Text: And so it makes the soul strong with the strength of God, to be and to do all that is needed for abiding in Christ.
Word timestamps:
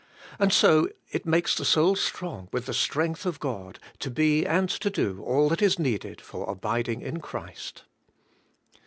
And 0.39 0.51
so 0.51 0.89
it 1.11 1.27
makes 1.27 1.53
the 1.53 1.63
soul 1.63 1.95
strong 1.95 2.49
with 2.51 2.65
the 2.65 2.73
strength 2.73 3.23
of 3.23 3.39
God, 3.39 3.77
to 3.99 4.09
be 4.09 4.47
and 4.47 4.67
to 4.67 4.89
do 4.89 5.21
all 5.21 5.47
that 5.49 5.61
is 5.61 5.77
needed 5.77 6.19
for 6.21 6.49
abiding 6.49 7.01
in 7.03 7.19
Christ. 7.19 7.83